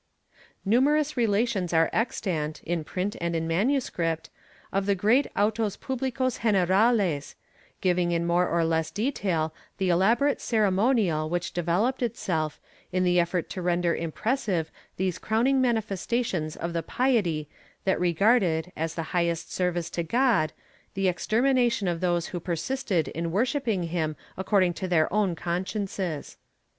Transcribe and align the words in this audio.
^ 0.33 0.33
Numerous 0.65 1.15
relations 1.15 1.73
are 1.73 1.87
extant, 1.93 2.63
in 2.63 2.83
print 2.83 3.15
and 3.21 3.35
in 3.35 3.47
MS., 3.47 3.91
of 4.73 4.87
the 4.87 4.95
great 4.95 5.27
autos 5.37 5.77
puUicos 5.77 6.41
generales, 6.41 7.35
giving 7.81 8.11
in 8.11 8.25
more 8.25 8.47
or 8.49 8.65
less 8.65 8.89
detail 8.89 9.53
the 9.77 9.89
elaborate 9.89 10.41
ceremonial 10.41 11.29
which 11.29 11.51
developed 11.53 12.01
itself, 12.01 12.59
in 12.91 13.03
the 13.03 13.19
effort 13.19 13.47
to 13.51 13.61
render 13.61 13.95
im 13.95 14.11
pressive 14.11 14.69
these 14.97 15.19
crowning 15.19 15.61
manifestations 15.61 16.55
of 16.55 16.73
the 16.73 16.81
piety 16.81 17.47
that 17.83 17.99
regarded, 17.99 18.71
as 18.75 18.95
the 18.95 19.03
highest 19.13 19.53
service 19.53 19.91
to 19.91 20.01
God, 20.01 20.51
the 20.95 21.07
extermination 21.07 21.87
of 21.87 22.01
those 22.01 22.29
who 22.29 22.39
persisted 22.39 23.09
in 23.09 23.31
worshipping 23.31 23.83
him 23.83 24.15
according 24.35 24.73
to 24.73 24.87
their 24.87 25.13
own 25.13 25.35
consciences. 25.35 26.37